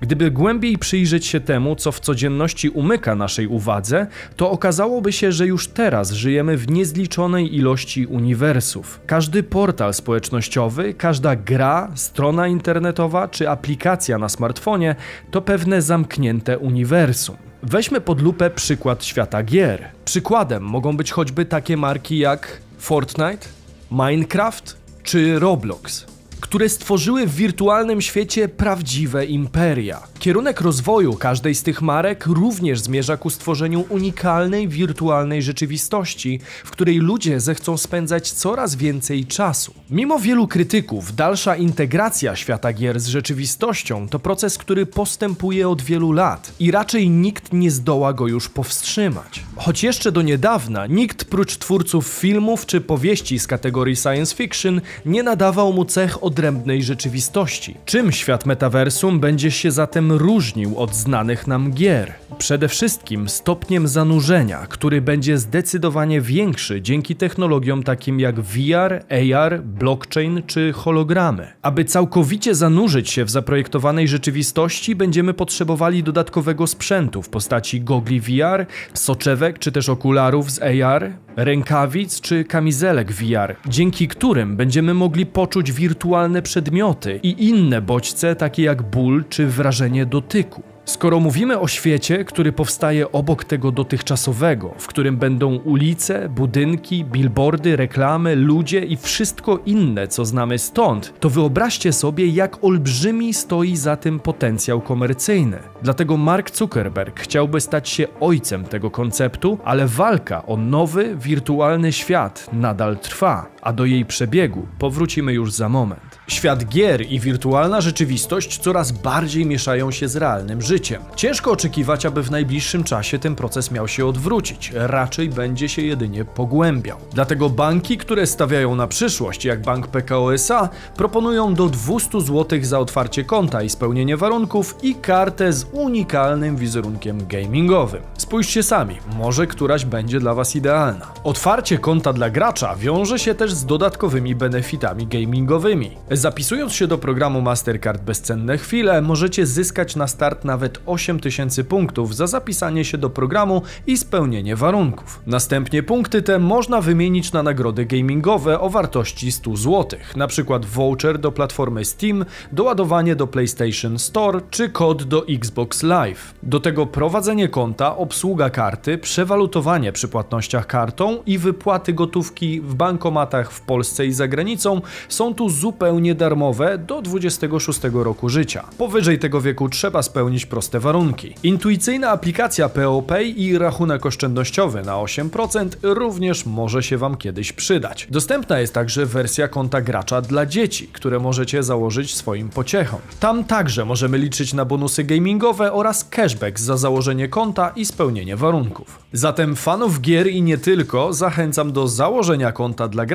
Gdyby 0.00 0.30
głębiej 0.30 0.78
przyjrzeć 0.78 1.26
się 1.26 1.40
temu, 1.40 1.76
co 1.76 1.92
w 1.92 2.00
codzienności 2.00 2.68
umyka 2.68 3.14
naszej 3.14 3.46
uwadze, 3.46 4.06
to 4.36 4.50
okazałoby 4.50 5.12
się, 5.12 5.32
że 5.32 5.46
już 5.46 5.68
teraz 5.68 6.12
żyjemy 6.12 6.56
w 6.56 6.70
niezliczonej 6.70 7.56
ilości 7.56 8.06
uniwersów. 8.06 9.00
Każdy 9.06 9.42
portal 9.42 9.94
społecznościowy, 9.94 10.94
każda 10.94 11.36
gra, 11.36 11.90
strona 11.94 12.48
internetowa 12.48 13.28
czy 13.28 13.50
aplikacja 13.50 14.18
na 14.18 14.28
smartfonie 14.28 14.96
to 15.30 15.42
pewne 15.42 15.82
zamknięte 15.82 16.58
uniwersum. 16.58 17.36
Weźmy 17.62 18.00
pod 18.00 18.20
lupę 18.20 18.50
przykład 18.50 19.04
świata 19.04 19.42
gier. 19.42 19.84
Przykładem 20.04 20.62
mogą 20.62 20.96
być 20.96 21.12
choćby 21.12 21.44
takie 21.44 21.76
marki 21.76 22.18
jak 22.18 22.60
Fortnite, 22.78 23.48
Minecraft 23.90 24.76
czy 25.02 25.38
Roblox 25.38 26.19
które 26.40 26.68
stworzyły 26.68 27.26
w 27.26 27.34
wirtualnym 27.34 28.00
świecie 28.00 28.48
prawdziwe 28.48 29.26
imperia. 29.26 30.02
Kierunek 30.18 30.60
rozwoju 30.60 31.12
każdej 31.16 31.54
z 31.54 31.62
tych 31.62 31.82
marek 31.82 32.26
również 32.26 32.80
zmierza 32.80 33.16
ku 33.16 33.30
stworzeniu 33.30 33.84
unikalnej 33.88 34.68
wirtualnej 34.68 35.42
rzeczywistości, 35.42 36.40
w 36.64 36.70
której 36.70 36.98
ludzie 36.98 37.40
zechcą 37.40 37.76
spędzać 37.76 38.32
coraz 38.32 38.74
więcej 38.74 39.26
czasu. 39.26 39.74
Mimo 39.90 40.18
wielu 40.18 40.48
krytyków, 40.48 41.14
dalsza 41.14 41.56
integracja 41.56 42.36
świata 42.36 42.72
gier 42.72 43.00
z 43.00 43.06
rzeczywistością 43.06 44.08
to 44.08 44.18
proces, 44.18 44.58
który 44.58 44.86
postępuje 44.86 45.68
od 45.68 45.82
wielu 45.82 46.12
lat 46.12 46.52
i 46.60 46.70
raczej 46.70 47.10
nikt 47.10 47.52
nie 47.52 47.70
zdoła 47.70 48.12
go 48.12 48.28
już 48.28 48.48
powstrzymać. 48.48 49.42
Choć 49.56 49.82
jeszcze 49.82 50.12
do 50.12 50.22
niedawna 50.22 50.86
nikt 50.86 51.24
prócz 51.24 51.56
twórców 51.56 52.06
filmów 52.06 52.66
czy 52.66 52.80
powieści 52.80 53.38
z 53.38 53.46
kategorii 53.46 53.96
science 53.96 54.36
fiction 54.36 54.80
nie 55.06 55.22
nadawał 55.22 55.72
mu 55.72 55.84
cech 55.84 56.22
odrębnej 56.30 56.82
rzeczywistości. 56.82 57.74
Czym 57.84 58.12
świat 58.12 58.46
metaversum 58.46 59.20
będzie 59.20 59.50
się 59.50 59.70
zatem 59.70 60.12
różnił 60.12 60.78
od 60.78 60.94
znanych 60.94 61.46
nam 61.46 61.72
gier? 61.72 62.12
Przede 62.38 62.68
wszystkim 62.68 63.28
stopniem 63.28 63.88
zanurzenia, 63.88 64.66
który 64.68 65.00
będzie 65.00 65.38
zdecydowanie 65.38 66.20
większy 66.20 66.82
dzięki 66.82 67.16
technologiom 67.16 67.82
takim 67.82 68.20
jak 68.20 68.40
VR, 68.40 69.04
AR, 69.34 69.62
blockchain 69.62 70.42
czy 70.46 70.72
hologramy. 70.72 71.52
Aby 71.62 71.84
całkowicie 71.84 72.54
zanurzyć 72.54 73.10
się 73.10 73.24
w 73.24 73.30
zaprojektowanej 73.30 74.08
rzeczywistości, 74.08 74.94
będziemy 74.96 75.34
potrzebowali 75.34 76.02
dodatkowego 76.02 76.66
sprzętu 76.66 77.22
w 77.22 77.28
postaci 77.28 77.80
gogli 77.80 78.20
VR, 78.20 78.66
soczewek 78.94 79.58
czy 79.58 79.72
też 79.72 79.88
okularów 79.88 80.50
z 80.50 80.62
AR, 80.62 81.12
rękawic 81.36 82.20
czy 82.20 82.44
kamizelek 82.44 83.12
VR, 83.12 83.56
dzięki 83.68 84.08
którym 84.08 84.56
będziemy 84.56 84.94
mogli 84.94 85.26
poczuć 85.26 85.72
wirtualne 86.20 86.42
przedmioty 86.42 87.20
i 87.22 87.48
inne 87.48 87.82
bodźce 87.82 88.36
takie 88.36 88.62
jak 88.62 88.82
ból 88.82 89.24
czy 89.28 89.46
wrażenie 89.46 90.06
dotyku. 90.06 90.62
Skoro 90.84 91.20
mówimy 91.20 91.58
o 91.60 91.68
świecie, 91.68 92.24
który 92.24 92.52
powstaje 92.52 93.12
obok 93.12 93.44
tego 93.44 93.72
dotychczasowego, 93.72 94.74
w 94.78 94.86
którym 94.86 95.16
będą 95.16 95.56
ulice, 95.56 96.28
budynki, 96.28 97.04
billboardy, 97.04 97.76
reklamy, 97.76 98.36
ludzie 98.36 98.80
i 98.80 98.96
wszystko 98.96 99.58
inne, 99.66 100.08
co 100.08 100.24
znamy 100.24 100.58
stąd, 100.58 101.14
to 101.20 101.30
wyobraźcie 101.30 101.92
sobie, 101.92 102.26
jak 102.26 102.64
olbrzymi 102.64 103.34
stoi 103.34 103.76
za 103.76 103.96
tym 103.96 104.20
potencjał 104.20 104.80
komercyjny. 104.80 105.58
Dlatego 105.82 106.16
Mark 106.16 106.56
Zuckerberg 106.56 107.20
chciałby 107.20 107.60
stać 107.60 107.88
się 107.88 108.06
ojcem 108.20 108.64
tego 108.64 108.90
konceptu, 108.90 109.58
ale 109.64 109.86
walka 109.86 110.46
o 110.46 110.56
nowy, 110.56 111.16
wirtualny 111.16 111.92
świat 111.92 112.46
nadal 112.52 112.98
trwa, 112.98 113.46
a 113.62 113.72
do 113.72 113.84
jej 113.84 114.04
przebiegu 114.04 114.66
powrócimy 114.78 115.32
już 115.32 115.52
za 115.52 115.68
moment. 115.68 116.18
Świat 116.28 116.64
gier 116.64 117.06
i 117.06 117.20
wirtualna 117.20 117.80
rzeczywistość 117.80 118.58
coraz 118.58 118.92
bardziej 118.92 119.46
mieszają 119.46 119.90
się 119.90 120.08
z 120.08 120.16
realnym 120.16 120.62
życiem. 120.62 121.02
Ciężko 121.16 121.50
oczekiwać, 121.50 122.06
aby 122.06 122.22
w 122.22 122.30
najbliższym 122.30 122.84
czasie 122.84 123.18
ten 123.18 123.34
proces 123.34 123.70
miał 123.70 123.88
się 123.88 124.06
odwrócić, 124.06 124.72
raczej 124.74 125.28
będzie 125.28 125.68
się 125.68 125.82
jedynie 125.82 126.24
pogłębiał. 126.24 126.98
Dlatego 127.12 127.50
banki, 127.50 127.98
które 127.98 128.26
stawiają 128.26 128.74
na 128.74 128.86
przyszłość, 128.86 129.44
jak 129.44 129.62
bank 129.62 129.86
PKO 129.86 130.34
SA, 130.34 130.68
proponują 130.96 131.54
do 131.54 131.68
200 131.68 132.20
zł 132.20 132.58
za 132.62 132.78
otwarcie 132.78 133.24
konta 133.24 133.62
i 133.62 133.70
spełnienie 133.70 134.16
warunków 134.16 134.76
i 134.82 134.94
kartę 134.94 135.52
z 135.52 135.66
unikalnym 135.72 136.56
wizerunkiem 136.56 137.26
gamingowym. 137.26 138.02
Spójrzcie 138.18 138.62
sami, 138.62 138.96
może 139.16 139.46
któraś 139.46 139.84
będzie 139.84 140.20
dla 140.20 140.34
Was 140.34 140.56
idealna. 140.56 141.12
Otwarcie 141.24 141.78
konta 141.78 142.12
dla 142.12 142.30
gracza 142.30 142.76
wiąże 142.76 143.18
się 143.18 143.34
też 143.34 143.49
z 143.52 143.66
dodatkowymi 143.66 144.34
benefitami 144.34 145.06
gamingowymi. 145.06 145.96
Zapisując 146.10 146.72
się 146.72 146.86
do 146.86 146.98
programu 146.98 147.40
Mastercard 147.40 148.02
Bezcenne 148.02 148.58
Chwile, 148.58 149.02
możecie 149.02 149.46
zyskać 149.46 149.96
na 149.96 150.06
start 150.06 150.44
nawet 150.44 150.80
8000 150.86 151.64
punktów 151.64 152.16
za 152.16 152.26
zapisanie 152.26 152.84
się 152.84 152.98
do 152.98 153.10
programu 153.10 153.62
i 153.86 153.96
spełnienie 153.96 154.56
warunków. 154.56 155.20
Następnie 155.26 155.82
punkty 155.82 156.22
te 156.22 156.38
można 156.38 156.80
wymienić 156.80 157.32
na 157.32 157.42
nagrody 157.42 157.86
gamingowe 157.86 158.60
o 158.60 158.70
wartości 158.70 159.32
100 159.32 159.56
zł, 159.56 160.00
np. 160.16 160.60
voucher 160.74 161.18
do 161.18 161.32
platformy 161.32 161.84
Steam, 161.84 162.24
doładowanie 162.52 163.16
do 163.16 163.26
PlayStation 163.26 163.98
Store 163.98 164.40
czy 164.50 164.68
kod 164.68 165.02
do 165.02 165.26
Xbox 165.28 165.82
Live. 165.82 166.34
Do 166.42 166.60
tego 166.60 166.86
prowadzenie 166.86 167.48
konta, 167.48 167.96
obsługa 167.96 168.50
karty, 168.50 168.98
przewalutowanie 168.98 169.92
przy 169.92 170.08
płatnościach 170.08 170.66
kartą 170.66 171.18
i 171.26 171.38
wypłaty 171.38 171.92
gotówki 171.92 172.60
w 172.60 172.74
bankomatach 172.74 173.39
w 173.48 173.60
Polsce 173.60 174.06
i 174.06 174.12
za 174.12 174.28
granicą 174.28 174.80
są 175.08 175.34
tu 175.34 175.48
zupełnie 175.48 176.14
darmowe 176.14 176.78
do 176.78 177.02
26 177.02 177.80
roku 177.92 178.28
życia. 178.28 178.64
Powyżej 178.78 179.18
tego 179.18 179.40
wieku 179.40 179.68
trzeba 179.68 180.02
spełnić 180.02 180.46
proste 180.46 180.80
warunki. 180.80 181.34
Intuicyjna 181.42 182.10
aplikacja 182.10 182.68
POPay 182.68 183.40
i 183.42 183.58
rachunek 183.58 184.06
oszczędnościowy 184.06 184.82
na 184.82 184.92
8% 184.92 185.68
również 185.82 186.46
może 186.46 186.82
się 186.82 186.98
Wam 186.98 187.16
kiedyś 187.16 187.52
przydać. 187.52 188.06
Dostępna 188.10 188.60
jest 188.60 188.74
także 188.74 189.06
wersja 189.06 189.48
konta 189.48 189.80
gracza 189.80 190.22
dla 190.22 190.46
dzieci, 190.46 190.88
które 190.88 191.18
możecie 191.18 191.62
założyć 191.62 192.14
swoim 192.14 192.48
pociechom. 192.48 193.00
Tam 193.20 193.44
także 193.44 193.84
możemy 193.84 194.18
liczyć 194.18 194.54
na 194.54 194.64
bonusy 194.64 195.04
gamingowe 195.04 195.72
oraz 195.72 196.04
cashback 196.04 196.58
za 196.58 196.76
założenie 196.76 197.28
konta 197.28 197.72
i 197.76 197.84
spełnienie 197.84 198.36
warunków. 198.36 198.98
Zatem 199.12 199.56
fanów 199.56 200.00
gier 200.00 200.26
i 200.26 200.42
nie 200.42 200.58
tylko 200.58 201.12
zachęcam 201.12 201.72
do 201.72 201.88
założenia 201.88 202.52
konta 202.52 202.88
dla 202.88 203.06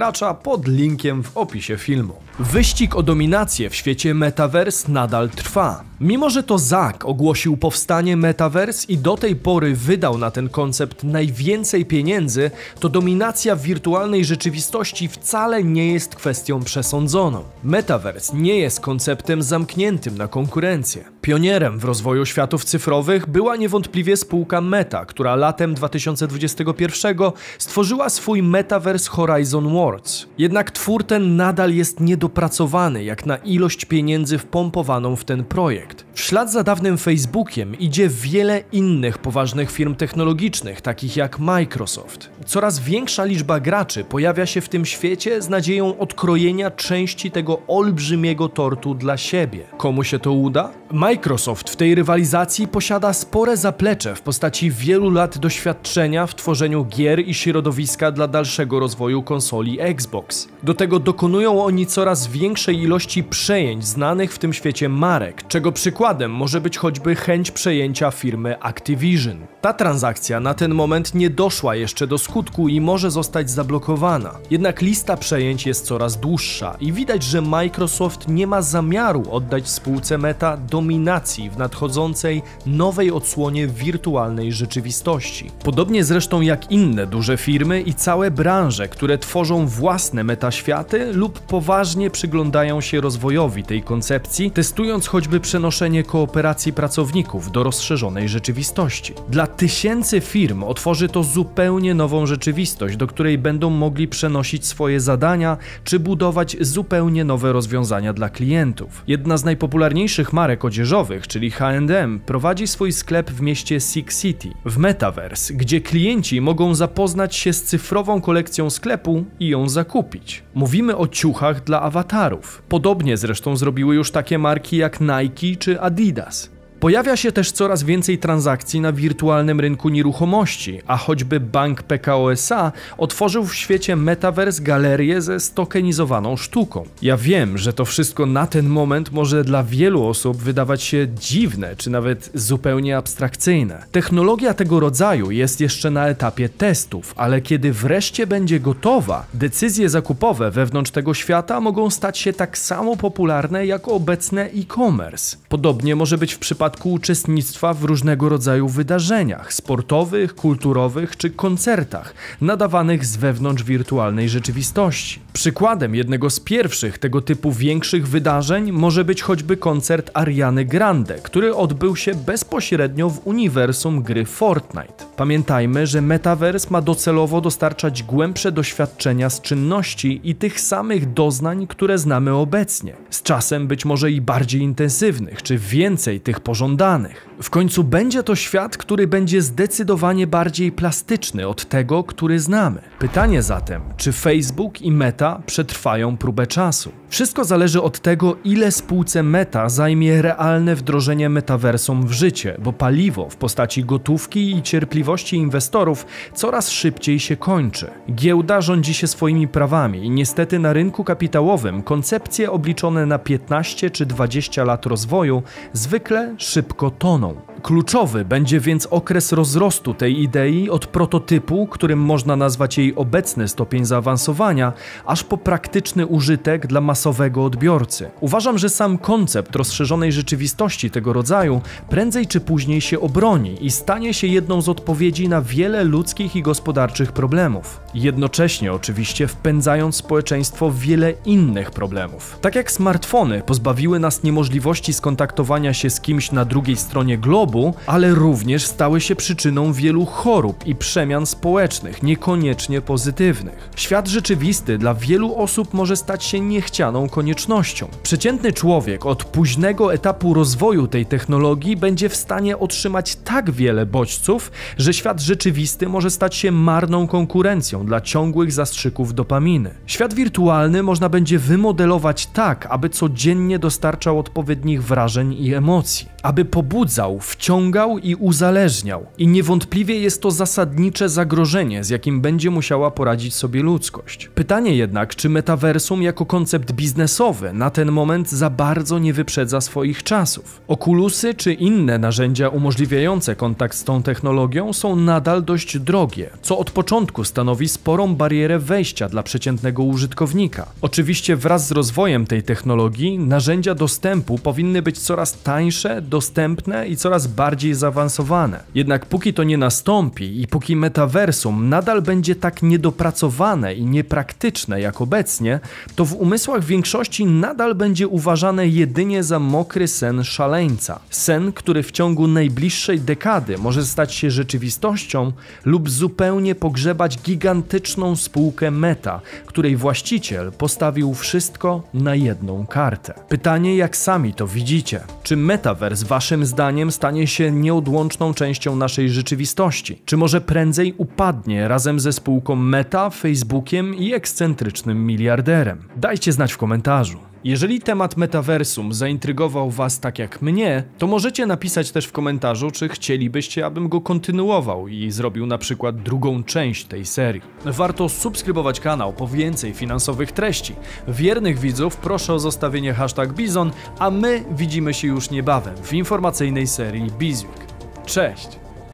pod 0.44 0.68
linkiem 0.68 1.24
w 1.24 1.38
opisie 1.38 1.78
filmu. 1.78 2.16
Wyścig 2.40 2.96
o 2.96 3.04
dominację 3.04 3.70
w 3.70 3.76
świecie 3.76 4.14
Metaverse 4.14 4.92
nadal 4.92 5.30
trwa. 5.30 5.84
Mimo, 6.00 6.30
że 6.30 6.44
to 6.44 6.58
Zak 6.58 7.06
ogłosił 7.06 7.58
powstanie 7.58 8.18
Metaverse 8.18 8.88
i 8.88 8.98
do 8.98 9.18
tej 9.18 9.36
pory 9.36 9.76
wydał 9.76 10.18
na 10.18 10.32
ten 10.32 10.50
koncept 10.50 11.04
najwięcej 11.04 11.86
pieniędzy, 11.86 12.52
to 12.80 12.90
dominacja 12.90 13.56
wirtualnej 13.56 14.26
rzeczywistości 14.26 15.08
wcale 15.08 15.64
nie 15.64 15.94
jest 15.94 16.16
kwestią 16.16 16.64
przesądzoną. 16.64 17.44
Metaverse 17.64 18.38
nie 18.38 18.60
jest 18.60 18.80
konceptem 18.80 19.44
zamkniętym 19.44 20.18
na 20.18 20.28
konkurencję. 20.28 21.04
Pionierem 21.22 21.80
w 21.80 21.86
rozwoju 21.86 22.26
światów 22.26 22.66
cyfrowych 22.66 23.28
była 23.28 23.56
niewątpliwie 23.56 24.18
spółka 24.18 24.62
Meta, 24.62 25.06
która 25.06 25.36
latem 25.36 25.74
2021 25.74 27.18
stworzyła 27.58 28.10
swój 28.10 28.44
Metaverse 28.44 29.10
Horizon 29.10 29.74
Worlds. 29.74 30.28
Jednak 30.38 30.72
twór 30.72 31.04
ten 31.04 31.36
nadal 31.36 31.74
jest 31.74 32.00
niedopracowany 32.00 33.04
jak 33.04 33.26
na 33.26 33.38
ilość 33.38 33.86
pieniędzy 33.86 34.38
wpompowaną 34.38 35.16
w 35.16 35.26
ten 35.26 35.44
projekt. 35.44 35.85
W 36.14 36.22
ślad 36.22 36.52
za 36.52 36.64
dawnym 36.64 36.98
Facebookiem 36.98 37.80
idzie 37.80 38.10
wiele 38.10 38.64
innych 38.72 39.18
poważnych 39.18 39.72
firm 39.72 39.96
technologicznych, 39.96 40.82
takich 40.82 41.16
jak 41.16 41.40
Microsoft. 41.40 42.30
Coraz 42.46 42.80
większa 42.80 43.26
liczba 43.26 43.60
graczy 43.60 44.04
pojawia 44.04 44.46
się 44.46 44.62
w 44.62 44.70
tym 44.70 44.86
świecie 44.86 45.42
z 45.42 45.50
nadzieją 45.50 45.98
odkrojenia 45.98 46.72
części 46.72 47.32
tego 47.32 47.62
olbrzymiego 47.68 48.50
tortu 48.50 48.94
dla 48.96 49.18
siebie. 49.18 49.64
Komu 49.78 50.04
się 50.04 50.20
to 50.20 50.32
uda? 50.32 50.72
Microsoft 50.92 51.70
w 51.70 51.76
tej 51.76 51.96
rywalizacji 51.96 52.68
posiada 52.68 53.14
spore 53.14 53.58
zaplecze 53.58 54.16
w 54.16 54.22
postaci 54.22 54.72
wielu 54.72 55.10
lat 55.10 55.38
doświadczenia 55.38 56.28
w 56.28 56.36
tworzeniu 56.36 56.86
gier 56.86 57.20
i 57.20 57.34
środowiska 57.34 58.12
dla 58.12 58.28
dalszego 58.28 58.80
rozwoju 58.80 59.24
konsoli 59.24 59.82
Xbox. 59.82 60.48
Do 60.64 60.74
tego 60.74 61.00
dokonują 61.00 61.64
oni 61.64 61.86
coraz 61.86 62.28
większej 62.28 62.80
ilości 62.80 63.24
przejęć 63.24 63.86
znanych 63.86 64.34
w 64.34 64.40
tym 64.40 64.54
świecie 64.54 64.90
marek, 64.90 65.48
czego 65.48 65.72
przykładem 65.76 66.32
może 66.32 66.62
być 66.62 66.78
choćby 66.78 67.16
chęć 67.16 67.52
przejęcia 67.52 68.12
firmy 68.12 68.62
Activision. 68.62 69.38
Ta 69.62 69.74
transakcja 69.74 70.40
na 70.40 70.54
ten 70.54 70.74
moment 70.74 71.16
nie 71.16 71.30
doszła 71.30 71.76
jeszcze 71.76 72.08
do 72.08 72.18
skutku 72.18 72.70
i 72.70 72.82
może 72.82 73.12
zostać 73.12 73.50
zablokowana. 73.50 74.32
Jednak 74.52 74.82
lista 74.82 75.18
przejęć 75.18 75.66
jest 75.66 75.86
coraz 75.86 76.20
dłuższa 76.20 76.76
i 76.80 76.92
widać, 76.92 77.24
że 77.24 77.42
Microsoft 77.42 78.28
nie 78.28 78.48
ma 78.48 78.62
zamiaru 78.62 79.24
oddać 79.32 79.70
spółce 79.70 80.18
Meta 80.18 80.58
dominacji 80.58 81.50
w 81.50 81.58
nadchodzącej 81.58 82.42
nowej 82.66 83.12
odsłonie 83.12 83.68
wirtualnej 83.68 84.52
rzeczywistości. 84.52 85.52
Podobnie 85.64 86.04
zresztą 86.04 86.42
jak 86.42 86.72
inne 86.72 87.08
duże 87.08 87.38
firmy 87.38 87.82
i 87.82 87.94
całe 87.94 88.32
branże, 88.32 88.88
które 88.88 89.18
tworzą 89.18 89.68
własne 89.68 90.24
metaświaty 90.24 91.14
lub 91.14 91.40
poważnie 91.40 92.10
przyglądają 92.10 92.82
się 92.82 93.02
rozwojowi 93.02 93.64
tej 93.64 93.84
koncepcji, 93.84 94.52
testując 94.52 95.08
choćby 95.08 95.40
przenoszenie 95.66 96.04
kooperacji 96.04 96.74
pracowników 96.74 97.52
do 97.52 97.64
rozszerzonej 97.64 98.30
rzeczywistości. 98.30 99.14
Dla 99.30 99.48
tysięcy 99.48 100.22
firm 100.22 100.64
otworzy 100.64 101.10
to 101.10 101.24
zupełnie 101.24 101.94
nową 101.94 102.26
rzeczywistość, 102.26 102.98
do 102.98 103.08
której 103.08 103.38
będą 103.38 103.70
mogli 103.70 104.08
przenosić 104.08 104.66
swoje 104.66 105.00
zadania 105.00 105.58
czy 105.84 106.00
budować 106.00 106.58
zupełnie 106.62 107.24
nowe 107.24 107.54
rozwiązania 107.54 108.14
dla 108.14 108.30
klientów. 108.30 109.04
Jedna 109.08 109.38
z 109.38 109.46
najpopularniejszych 109.46 110.34
marek 110.34 110.66
odzieżowych, 110.66 111.28
czyli 111.28 111.52
H&M, 111.52 112.20
prowadzi 112.26 112.68
swój 112.68 112.92
sklep 112.92 113.32
w 113.32 113.42
mieście 113.42 113.80
Six 113.80 114.22
City, 114.22 114.50
w 114.66 114.78
Metaverse, 114.78 115.54
gdzie 115.54 115.82
klienci 115.82 116.42
mogą 116.42 116.76
zapoznać 116.76 117.36
się 117.36 117.54
z 117.54 117.64
cyfrową 117.64 118.22
kolekcją 118.22 118.70
sklepu 118.70 119.26
i 119.40 119.48
ją 119.48 119.70
zakupić. 119.70 120.44
Mówimy 120.54 120.98
o 120.98 121.08
ciuchach 121.08 121.64
dla 121.64 121.82
awatarów. 121.82 122.64
Podobnie 122.70 123.18
zresztą 123.18 123.58
zrobiły 123.58 123.96
już 123.96 124.12
takie 124.12 124.38
marki 124.38 124.78
jak 124.78 125.00
Nike 125.02 125.55
czy 125.58 125.82
Adidas. 125.82 126.55
Pojawia 126.80 127.18
się 127.18 127.32
też 127.32 127.52
coraz 127.52 127.84
więcej 127.84 128.18
transakcji 128.18 128.82
na 128.82 128.92
wirtualnym 128.92 129.60
rynku 129.60 129.90
nieruchomości, 129.90 130.82
a 130.88 130.98
choćby 130.98 131.40
bank 131.40 131.84
PKO 131.84 132.32
SA 132.32 132.72
otworzył 132.98 133.46
w 133.46 133.56
świecie 133.56 133.96
Metaverse 133.96 134.64
galerię 134.64 135.22
ze 135.22 135.40
stokenizowaną 135.40 136.38
sztuką. 136.38 136.86
Ja 137.02 137.18
wiem, 137.18 137.58
że 137.58 137.74
to 137.74 137.86
wszystko 137.86 138.26
na 138.26 138.48
ten 138.48 138.68
moment 138.68 139.12
może 139.12 139.44
dla 139.44 139.64
wielu 139.64 140.08
osób 140.08 140.38
wydawać 140.38 140.84
się 140.84 141.08
dziwne, 141.20 141.76
czy 141.76 141.90
nawet 141.90 142.32
zupełnie 142.34 142.98
abstrakcyjne. 142.98 143.84
Technologia 143.92 144.54
tego 144.54 144.80
rodzaju 144.80 145.32
jest 145.32 145.62
jeszcze 145.62 145.92
na 145.92 146.08
etapie 146.08 146.50
testów, 146.50 147.14
ale 147.18 147.42
kiedy 147.42 147.74
wreszcie 147.74 148.28
będzie 148.28 148.60
gotowa, 148.60 149.26
decyzje 149.34 149.90
zakupowe 149.90 150.52
wewnątrz 150.52 150.92
tego 150.92 151.14
świata 151.14 151.60
mogą 151.60 151.90
stać 151.90 152.18
się 152.18 152.34
tak 152.34 152.58
samo 152.58 152.98
popularne 152.98 153.66
jak 153.66 153.88
obecne 153.88 154.44
e-commerce. 154.46 155.38
Podobnie 155.50 155.96
może 155.96 156.18
być 156.18 156.34
w 156.34 156.40
przypadku 156.40 156.65
przypadku 156.66 156.92
uczestnictwa 156.92 157.74
w 157.74 157.84
różnego 157.84 158.30
rodzaju 158.30 158.68
wydarzeniach 158.68 159.54
sportowych, 159.54 160.36
kulturowych 160.36 161.18
czy 161.18 161.30
koncertach 161.30 162.14
nadawanych 162.42 163.06
z 163.06 163.18
wewnątrz 163.18 163.64
wirtualnej 163.64 164.30
rzeczywistości. 164.30 165.20
Przykładem 165.34 165.96
jednego 165.96 166.30
z 166.30 166.40
pierwszych 166.40 166.98
tego 166.98 167.22
typu 167.22 167.52
większych 167.52 168.08
wydarzeń 168.08 168.72
może 168.72 169.06
być 169.06 169.22
choćby 169.22 169.58
koncert 169.58 170.12
Ariany 170.14 170.66
Grande, 170.66 171.16
który 171.16 171.56
odbył 171.56 171.96
się 171.96 172.16
bezpośrednio 172.16 173.10
w 173.10 173.28
uniwersum 173.28 174.02
gry 174.04 174.26
Fortnite. 174.26 175.06
Pamiętajmy, 175.18 175.88
że 175.88 176.02
Metaverse 176.02 176.68
ma 176.70 176.82
docelowo 176.82 177.42
dostarczać 177.42 178.04
głębsze 178.04 178.52
doświadczenia 178.52 179.30
z 179.30 179.42
czynności 179.42 180.22
i 180.24 180.36
tych 180.36 180.62
samych 180.62 181.14
doznań, 181.14 181.68
które 181.68 181.98
znamy 181.98 182.34
obecnie. 182.34 182.94
Z 183.10 183.24
czasem 183.24 183.68
być 183.68 183.86
może 183.86 184.12
i 184.12 184.22
bardziej 184.22 184.62
intensywnych, 184.62 185.44
czy 185.44 185.58
więcej 185.58 186.22
tych 186.22 186.40
pożądanych. 186.56 187.28
W 187.42 187.50
końcu 187.50 187.84
będzie 187.84 188.24
to 188.24 188.36
świat, 188.36 188.78
który 188.78 189.08
będzie 189.08 189.42
zdecydowanie 189.42 190.28
bardziej 190.28 190.72
plastyczny 190.72 191.48
od 191.48 191.66
tego, 191.66 192.04
który 192.04 192.40
znamy. 192.40 192.82
Pytanie 193.00 193.42
zatem, 193.42 193.82
czy 193.98 194.12
Facebook 194.12 194.82
i 194.82 194.92
Meta 194.92 195.42
przetrwają 195.46 196.18
próbę 196.18 196.48
czasu? 196.48 196.92
Wszystko 197.10 197.44
zależy 197.44 197.82
od 197.82 198.00
tego, 198.00 198.38
ile 198.44 198.72
spółce 198.72 199.24
Meta 199.24 199.70
zajmie 199.70 200.22
realne 200.22 200.76
wdrożenie 200.76 201.30
metaversum 201.30 202.08
w 202.08 202.12
życie, 202.12 202.58
bo 202.64 202.74
paliwo 202.74 203.30
w 203.30 203.36
postaci 203.36 203.84
gotówki 203.84 204.58
i 204.58 204.62
cierpliwości 204.62 205.36
inwestorów 205.36 206.06
coraz 206.34 206.70
szybciej 206.70 207.20
się 207.20 207.36
kończy. 207.38 207.92
Giełda 208.12 208.62
rządzi 208.62 208.94
się 208.94 209.08
swoimi 209.08 209.48
prawami 209.48 210.06
i 210.06 210.10
niestety 210.10 210.60
na 210.60 210.74
rynku 210.74 211.04
kapitałowym 211.04 211.84
koncepcje 211.84 212.52
obliczone 212.52 213.06
na 213.06 213.20
15 213.20 213.90
czy 213.90 214.06
20 214.06 214.64
lat 214.64 214.86
rozwoju 214.86 215.44
zwykle 215.74 216.36
szybko 216.38 216.92
toną. 216.92 217.25
não. 217.34 217.55
Kluczowy 217.66 218.26
będzie 218.26 218.60
więc 218.60 218.86
okres 218.86 219.32
rozrostu 219.32 219.94
tej 219.94 220.22
idei 220.22 220.70
od 220.70 220.88
prototypu, 220.88 221.68
którym 221.68 222.00
można 222.00 222.36
nazwać 222.36 222.78
jej 222.78 222.96
obecny 222.96 223.48
stopień 223.48 223.86
zaawansowania, 223.86 224.74
aż 225.06 225.24
po 225.24 225.38
praktyczny 225.38 226.06
użytek 226.06 226.68
dla 226.68 226.82
masowego 226.82 227.46
odbiorcy. 227.46 228.10
Uważam, 228.20 228.58
że 228.58 228.70
sam 228.70 228.98
koncept 228.98 229.56
rozszerzonej 229.56 230.12
rzeczywistości 230.12 230.92
tego 230.92 231.14
rodzaju 231.14 231.62
prędzej 231.90 232.28
czy 232.28 232.40
później 232.40 232.82
się 232.82 233.00
obroni 233.00 233.66
i 233.66 233.72
stanie 233.72 234.14
się 234.14 234.28
jedną 234.28 234.62
z 234.62 234.70
odpowiedzi 234.70 235.30
na 235.30 235.42
wiele 235.42 235.84
ludzkich 235.84 236.36
i 236.36 236.42
gospodarczych 236.42 237.12
problemów. 237.12 237.80
Jednocześnie 237.94 238.74
oczywiście 238.74 239.28
wpędzając 239.28 239.96
społeczeństwo 239.96 240.70
w 240.70 240.80
wiele 240.80 241.14
innych 241.26 241.72
problemów. 241.72 242.38
Tak 242.42 242.56
jak 242.56 242.72
smartfony 242.72 243.42
pozbawiły 243.46 244.00
nas 244.00 244.24
niemożliwości 244.24 244.94
skontaktowania 244.94 245.74
się 245.74 245.90
z 245.90 246.02
kimś 246.02 246.32
na 246.32 246.46
drugiej 246.46 246.76
stronie 246.76 247.18
globu, 247.18 247.55
ale 247.88 248.16
również 248.16 248.66
stały 248.66 249.02
się 249.02 249.16
przyczyną 249.16 249.74
wielu 249.74 250.06
chorób 250.06 250.68
i 250.68 250.76
przemian 250.76 251.26
społecznych, 251.26 252.04
niekoniecznie 252.04 252.82
pozytywnych. 252.82 253.70
Świat 253.76 254.08
rzeczywisty 254.08 254.78
dla 254.78 254.94
wielu 254.94 255.36
osób 255.36 255.74
może 255.74 255.96
stać 255.96 256.24
się 256.24 256.40
niechcianą 256.40 257.10
koniecznością. 257.10 257.88
Przeciętny 258.04 258.54
człowiek 258.54 259.06
od 259.06 259.24
późnego 259.24 259.94
etapu 259.94 260.34
rozwoju 260.34 260.88
tej 260.88 261.06
technologii 261.06 261.78
będzie 261.78 262.10
w 262.10 262.16
stanie 262.16 262.58
otrzymać 262.58 263.16
tak 263.16 263.52
wiele 263.52 263.86
bodźców, 263.86 264.52
że 264.78 264.94
świat 264.94 265.22
rzeczywisty 265.22 265.90
może 265.90 266.10
stać 266.10 266.36
się 266.36 266.52
marną 266.52 267.08
konkurencją 267.08 267.86
dla 267.86 268.02
ciągłych 268.02 268.52
zastrzyków 268.52 269.14
dopaminy. 269.14 269.70
Świat 269.86 270.14
wirtualny 270.14 270.84
można 270.84 271.10
będzie 271.10 271.40
wymodelować 271.40 272.28
tak, 272.28 272.68
aby 272.70 272.90
codziennie 272.90 273.60
dostarczał 273.60 274.20
odpowiednich 274.20 274.84
wrażeń 274.84 275.34
i 275.34 275.54
emocji, 275.54 276.10
aby 276.24 276.46
pobudzał, 276.46 277.20
wciągał 277.46 278.00
i 278.00 278.16
uzależniał. 278.16 279.06
I 279.18 279.28
niewątpliwie 279.28 280.00
jest 280.00 280.22
to 280.22 280.32
zasadnicze 280.32 281.10
zagrożenie, 281.10 281.84
z 281.84 281.90
jakim 281.90 282.22
będzie 282.22 282.50
musiała 282.50 282.92
poradzić 282.92 283.36
sobie 283.36 283.62
ludzkość. 283.64 284.30
Pytanie 284.36 284.76
jednak, 284.76 285.16
czy 285.16 285.30
metaversum 285.30 286.02
jako 286.02 286.26
koncept 286.26 286.72
biznesowy 286.72 287.54
na 287.54 287.70
ten 287.70 287.92
moment 287.92 288.32
za 288.32 288.50
bardzo 288.50 289.00
nie 289.00 289.14
wyprzedza 289.14 289.62
swoich 289.62 290.04
czasów. 290.04 290.62
Okulusy 290.68 291.34
czy 291.34 291.54
inne 291.54 291.98
narzędzia 291.98 292.50
umożliwiające 292.50 293.36
kontakt 293.36 293.78
z 293.78 293.84
tą 293.84 294.04
technologią 294.04 294.74
są 294.74 294.96
nadal 294.96 295.44
dość 295.44 295.80
drogie, 295.80 296.30
co 296.42 296.58
od 296.58 296.72
początku 296.72 297.24
stanowi 297.24 297.68
sporą 297.68 298.16
barierę 298.16 298.60
wejścia 298.60 299.10
dla 299.10 299.24
przeciętnego 299.24 299.84
użytkownika. 299.84 300.66
Oczywiście 300.82 301.36
wraz 301.36 301.68
z 301.68 301.72
rozwojem 301.72 302.26
tej 302.26 302.44
technologii 302.44 303.20
narzędzia 303.20 303.76
dostępu 303.76 304.38
powinny 304.38 304.82
być 304.82 305.00
coraz 305.00 305.42
tańsze, 305.42 306.02
dostępne 306.02 306.88
i 306.88 306.96
i 306.96 306.98
coraz 307.26 307.36
bardziej 307.36 307.74
zaawansowane. 307.74 308.60
Jednak 308.76 309.06
póki 309.06 309.34
to 309.34 309.44
nie 309.44 309.58
nastąpi 309.58 310.42
i 310.42 310.48
póki 310.48 310.76
metaversum 310.76 311.70
nadal 311.70 312.02
będzie 312.02 312.36
tak 312.36 312.64
niedopracowane 312.64 313.74
i 313.74 313.86
niepraktyczne 313.86 314.82
jak 314.82 315.02
obecnie, 315.02 315.60
to 315.96 316.06
w 316.06 316.14
umysłach 316.14 316.64
większości 316.64 317.26
nadal 317.26 317.76
będzie 317.76 318.08
uważane 318.08 318.68
jedynie 318.68 319.24
za 319.24 319.40
mokry 319.40 319.88
sen 319.88 320.24
szaleńca. 320.24 321.00
Sen, 321.10 321.52
który 321.52 321.84
w 321.84 321.92
ciągu 321.92 322.28
najbliższej 322.28 323.00
dekady 323.00 323.58
może 323.58 323.86
stać 323.86 324.14
się 324.14 324.32
rzeczywistością 324.32 325.32
lub 325.66 325.90
zupełnie 325.90 326.56
pogrzebać 326.56 327.20
gigantyczną 327.22 328.16
spółkę 328.16 328.72
Meta, 328.72 329.22
której 329.46 329.76
właściciel 329.76 330.52
postawił 330.52 331.14
wszystko 331.14 331.84
na 331.94 332.16
jedną 332.16 332.66
kartę. 332.66 333.14
Pytanie, 333.30 333.76
jak 333.76 333.98
sami 333.98 334.34
to 334.34 334.48
widzicie? 334.48 335.00
Czy 335.24 335.38
Metaverse 335.38 336.06
waszym 336.06 336.46
zdaniem 336.46 336.92
stanie 337.16 337.28
się 337.28 337.52
nieodłączną 337.52 338.34
częścią 338.34 338.76
naszej 338.76 339.10
rzeczywistości? 339.10 340.02
Czy 340.06 340.18
może 340.18 340.42
prędzej 340.42 340.94
upadnie 340.98 341.68
razem 341.68 342.00
ze 342.00 342.14
spółką 342.14 342.56
Meta, 342.56 343.10
Facebookiem 343.10 343.96
i 343.96 344.14
ekscentrycznym 344.14 345.06
miliarderem? 345.06 345.78
Dajcie 345.98 346.32
znać 346.32 346.54
w 346.54 346.58
komentarzu. 346.58 347.18
Jeżeli 347.46 347.82
temat 347.82 348.18
metaversum 348.18 348.94
zaintrygował 348.94 349.72
Was 349.72 350.00
tak 350.00 350.20
jak 350.20 350.42
mnie, 350.42 350.84
to 350.98 351.08
możecie 351.08 351.46
napisać 351.46 351.92
też 351.92 352.06
w 352.06 352.12
komentarzu, 352.12 352.72
czy 352.72 352.90
chcielibyście, 352.90 353.66
abym 353.66 353.90
go 353.90 354.02
kontynuował 354.02 354.88
i 354.88 355.12
zrobił 355.12 355.46
na 355.46 355.58
przykład 355.58 356.02
drugą 356.02 356.44
część 356.44 356.86
tej 356.86 357.06
serii. 357.06 357.42
Warto 357.66 358.10
subskrybować 358.10 358.80
kanał 358.80 359.14
po 359.14 359.28
więcej 359.28 359.74
finansowych 359.74 360.32
treści. 360.32 360.76
Wiernych 361.08 361.60
widzów 361.60 361.98
proszę 361.98 362.34
o 362.34 362.40
zostawienie 362.40 362.94
hashtag 362.94 363.34
Bizon, 363.34 363.72
a 364.00 364.12
my 364.12 364.44
widzimy 364.52 364.94
się 364.94 365.08
już 365.08 365.30
niebawem 365.30 365.76
w 365.84 365.94
informacyjnej 365.94 366.68
serii 366.68 367.12
Bizweek. 367.20 367.66
Cześć! 368.06 368.65